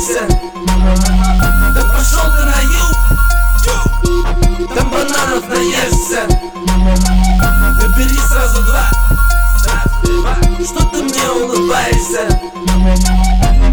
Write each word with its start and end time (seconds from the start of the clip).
Джексон 0.00 0.28
Да 1.74 1.82
пошел 1.84 2.24
ты 2.32 2.44
на 2.44 2.60
юг 2.62 2.96
Там 4.74 4.90
бананов 4.90 5.46
наешься. 5.48 6.26
Набери 7.78 8.16
сразу 8.16 8.62
два 8.64 8.90
Что 10.64 10.84
ты 10.86 11.02
мне 11.02 11.30
улыбаешься. 11.30 12.40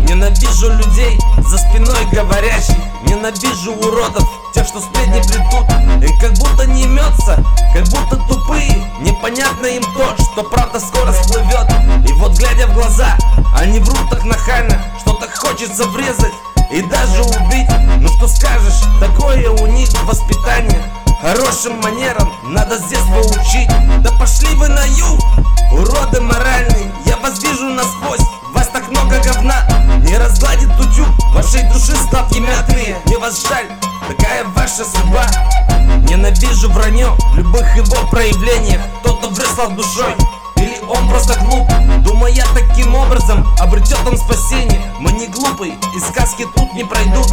Ненавижу 0.09 0.69
людей 0.73 1.17
за 1.49 1.57
спиной 1.57 2.05
говорящих. 2.11 2.75
Ненавижу 3.03 3.73
уродов, 3.73 4.27
тех, 4.53 4.67
что 4.67 4.81
сплетни 4.81 5.21
плетут. 5.21 5.65
И 6.03 6.19
как 6.19 6.33
будто 6.33 6.67
не 6.67 6.83
имется, 6.83 7.41
как 7.73 7.87
будто 7.87 8.17
тупые. 8.27 8.85
Непонятно 8.99 9.67
им 9.67 9.83
то, 9.95 10.15
что 10.33 10.43
правда 10.43 10.79
хочется 15.67 15.87
врезать 15.89 16.33
и 16.71 16.81
даже 16.81 17.23
убить. 17.23 17.69
Ну 17.99 18.07
что 18.07 18.27
скажешь, 18.27 18.81
такое 18.99 19.49
у 19.49 19.67
них 19.67 19.89
воспитание. 20.03 20.81
Хорошим 21.21 21.79
манерам 21.81 22.31
надо 22.45 22.77
с 22.77 22.83
детства 22.83 23.19
учить. 23.19 23.69
Да 24.01 24.11
пошли 24.17 24.47
вы 24.55 24.67
на 24.69 24.85
юг, 24.85 25.19
уроды 25.71 26.21
моральные. 26.21 26.91
Я 27.05 27.17
вас 27.17 27.41
вижу 27.41 27.69
насквозь, 27.69 28.25
вас 28.53 28.67
так 28.69 28.89
много 28.89 29.19
говна. 29.19 29.67
Не 30.07 30.17
разгладит 30.17 30.69
утюг 30.79 31.07
вашей 31.33 31.63
души 31.63 31.95
складки 31.95 32.37
мятные 32.37 32.97
Мне 33.05 33.17
вас 33.17 33.43
жаль, 33.47 33.67
такая 34.07 34.45
ваша 34.55 34.85
судьба. 34.85 35.25
Ненавижу 36.09 36.69
вранье 36.71 37.09
в 37.33 37.35
любых 37.35 37.75
его 37.75 38.07
проявлениях. 38.09 38.81
Кто-то 39.01 39.29
врезал 39.29 39.71
душой 39.71 40.15
или 40.57 40.79
он 40.87 41.09
просто 41.09 41.37
глуп 41.41 41.67
он 44.05 44.17
спасение. 44.17 44.81
Мы 44.99 45.11
не 45.11 45.27
глупые, 45.27 45.73
и 45.95 45.99
сказки 45.99 46.45
тут 46.55 46.73
не 46.73 46.83
пройдут. 46.83 47.27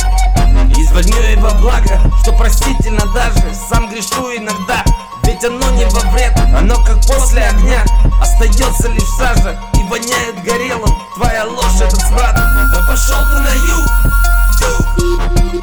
Есть 0.76 0.92
во 0.92 1.50
благо, 1.54 2.00
что 2.22 2.32
простительно 2.32 3.06
даже. 3.14 3.54
Сам 3.68 3.88
грешу 3.88 4.36
иногда, 4.36 4.84
ведь 5.24 5.44
оно 5.44 5.70
не 5.70 5.86
во 5.86 6.00
вред. 6.10 6.36
Оно 6.56 6.76
как 6.84 7.00
после 7.06 7.46
огня, 7.46 7.82
остается 8.20 8.88
лишь 8.88 9.08
сажа. 9.18 9.58
И 9.74 9.88
воняет 9.88 10.42
горелым, 10.44 10.90
твоя 11.16 11.46
ложь 11.46 11.80
этот 11.80 12.00
смрад 12.00 12.34
Да 12.34 12.84
пошел 12.88 13.18
ты 13.30 13.40
на 13.40 13.54
юг, 13.54 13.86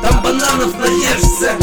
там 0.02 0.22
бананов 0.24 0.78
наешься 0.80 1.58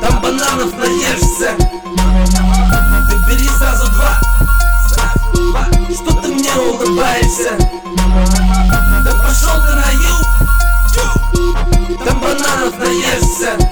Там 0.00 0.20
бананов 0.20 0.76
наешься. 0.78 1.56
Ты 3.08 3.16
бери 3.28 3.48
сразу 3.48 3.90
два. 3.92 4.18
Что 5.94 6.12
ты 6.20 6.28
мне 6.28 6.52
улыбаешься? 6.54 7.58
Да 9.04 9.12
пошел 9.14 9.62
ты 9.66 9.74
на 9.74 9.90
юг 9.90 10.30
там 12.04 12.20
бананов 12.20 12.78
наешься 12.78 13.69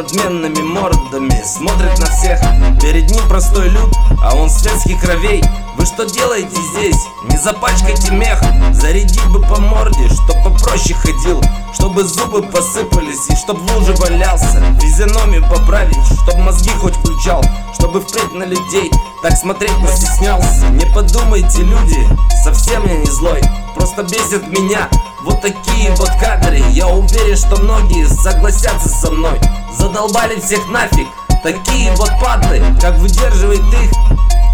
надменными 0.00 0.62
мордами 0.62 1.42
смотрят 1.44 1.98
на 1.98 2.06
всех. 2.06 2.40
Перед 2.80 3.10
ним 3.10 3.28
простой 3.28 3.68
люд, 3.68 3.94
а 4.22 4.34
он 4.34 4.48
светских 4.48 4.98
кровей. 4.98 5.42
Вы 5.76 5.84
что 5.84 6.06
делаете 6.06 6.56
здесь? 6.72 6.96
Не 7.24 7.36
запачкайте 7.36 8.12
мех. 8.12 8.40
Зарядить 8.72 9.26
бы 9.26 9.42
по 9.42 9.60
морде, 9.60 10.08
чтоб 10.08 10.42
попроще 10.42 10.94
ходил. 10.94 11.42
Чтобы 11.74 12.04
зубы 12.04 12.42
посыпались 12.42 13.28
и 13.28 13.36
чтоб 13.36 13.58
в 13.58 13.76
луже 13.76 13.92
валялся 13.96 14.62
Физиономию 14.80 15.42
поправить, 15.42 15.96
чтоб 16.22 16.36
мозги 16.38 16.70
хоть 16.70 16.96
включал. 16.96 17.44
Чтобы 17.74 18.00
впредь 18.00 18.32
на 18.32 18.44
людей 18.44 18.90
так 19.22 19.36
смотреть 19.36 19.74
постеснялся 19.82 20.66
Не 20.70 20.86
подумайте, 20.86 21.62
люди, 21.62 22.08
совсем 22.42 22.86
я 22.86 22.96
не 22.96 23.10
злой. 23.10 23.42
Просто 23.74 24.02
бесит 24.02 24.48
меня 24.48 24.88
вот 25.24 25.42
такие 25.42 25.90
вот 25.96 26.10
кадры. 26.18 26.62
Я 26.70 26.88
уверен, 26.88 27.36
что 27.36 27.60
многие 27.60 28.06
согласятся 28.06 28.88
со 28.88 29.10
мной 29.10 29.38
Задолбали 29.78 30.40
всех 30.40 30.66
нафиг. 30.68 31.08
Такие 31.42 31.92
вот 31.92 32.10
падлы, 32.20 32.62
как 32.80 32.96
выдерживает 32.96 33.62
их 33.74 33.90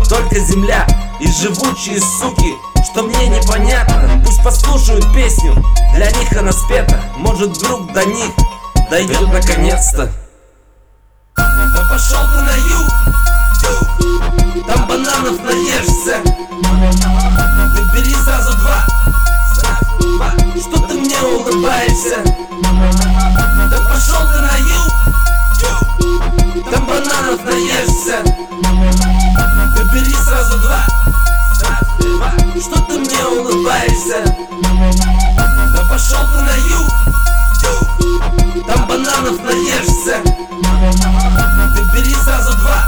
только 0.09 0.39
земля. 0.39 0.87
И 1.21 1.27
живучие 1.27 2.01
суки 2.01 2.55
что 2.97 3.03
мне 3.03 3.29
непонятно. 3.29 4.23
Пусть 4.25 4.43
послушают 4.43 5.05
песню, 5.13 5.55
для 5.95 6.11
них 6.13 6.33
она 6.33 6.51
спета. 6.51 6.99
Может 7.17 7.51
вдруг 7.51 7.93
до 7.93 8.05
них 8.07 8.31
дойдет 8.89 9.31
наконец-то. 9.31 10.11
Да 11.37 11.87
пошел 11.91 12.21
ты 12.33 12.41
на 12.41 12.55
юг, 12.55 12.89
там 14.67 14.87
бананов 14.89 15.43
наешься. 15.45 16.23
Ты 17.75 17.81
бери 17.95 18.15
сразу 18.15 18.57
два, 18.59 18.87
что 20.59 20.77
ты 20.89 20.95
мне 20.95 21.19
улыбаешься? 21.21 22.25
Да 23.71 23.79
пошел 23.91 24.23
ты 24.33 24.39
на 24.41 24.57
юг, 24.57 24.76
Ты 28.07 28.13
бери 29.93 30.15
сразу 30.15 30.61
два. 30.61 30.87
Что 32.55 32.81
ты 32.83 32.99
мне 32.99 33.25
улыбаешься? 33.27 34.23
Да 35.37 35.85
пошел 35.91 36.21
ты 36.33 36.41
на 36.43 36.55
юг 36.71 36.89
Там 38.65 38.87
бананов 38.87 39.43
наешься. 39.43 40.23
Ты 41.75 41.83
бери 41.97 42.15
сразу 42.15 42.57
два. 42.59 42.87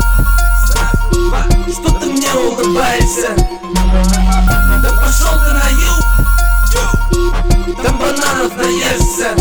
Что 1.66 1.90
ты 1.98 2.06
мне 2.06 2.32
улыбаешься? 2.34 3.34
Да 4.82 4.90
пошел 5.00 5.32
ты 5.44 5.50
на 5.52 5.68
юг 5.80 6.04
Там 7.82 7.98
бананов 7.98 8.56
наешься 8.56 9.34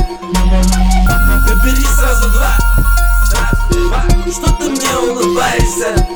сразу 5.38 6.07